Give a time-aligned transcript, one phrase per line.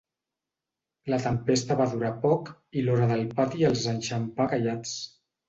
[1.13, 2.49] La tempesta va durar poc
[2.81, 4.99] i l'hora del pati els enxampà callats.